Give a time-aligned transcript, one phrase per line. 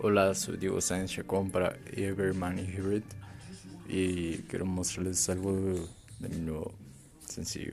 [0.00, 3.02] Hola, soy Diego Sáenz Chacón para Everman Hybrid
[3.88, 5.56] y quiero mostrarles algo
[6.20, 6.72] de, mi nuevo
[7.26, 7.72] sencillo.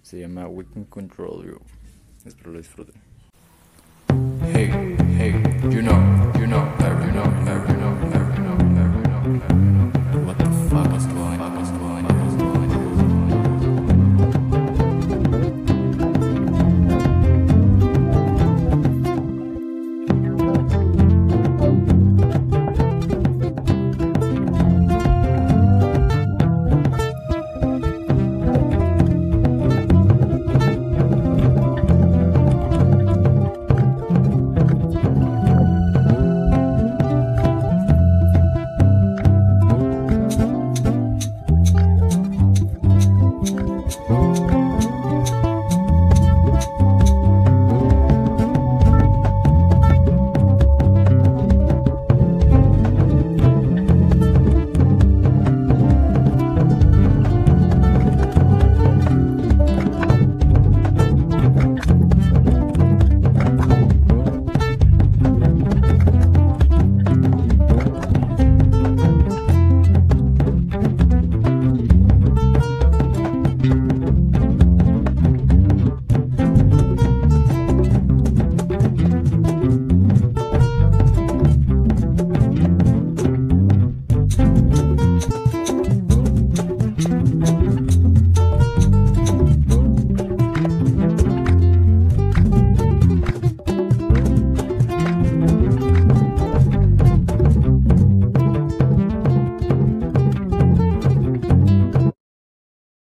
[0.00, 1.60] Se llama We Can Control You.
[2.24, 2.94] Espero lo disfruten.